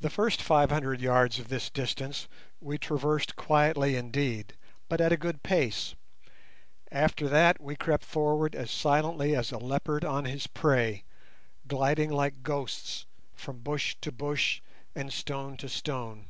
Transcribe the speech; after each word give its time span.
The 0.00 0.08
first 0.08 0.40
five 0.40 0.70
hundred 0.70 1.02
yards 1.02 1.38
of 1.38 1.48
this 1.48 1.68
distance 1.68 2.26
we 2.58 2.78
traversed 2.78 3.36
quietly 3.36 3.94
indeed, 3.94 4.54
but 4.88 4.98
at 4.98 5.12
a 5.12 5.16
good 5.18 5.42
pace; 5.42 5.94
after 6.90 7.28
that 7.28 7.60
we 7.60 7.76
crept 7.76 8.02
forward 8.06 8.54
as 8.54 8.70
silently 8.70 9.36
as 9.36 9.52
a 9.52 9.58
leopard 9.58 10.06
on 10.06 10.24
his 10.24 10.46
prey, 10.46 11.04
gliding 11.68 12.08
like 12.08 12.42
ghosts 12.42 13.04
from 13.34 13.58
bush 13.58 13.94
to 14.00 14.10
bush 14.10 14.62
and 14.94 15.12
stone 15.12 15.58
to 15.58 15.68
stone. 15.68 16.28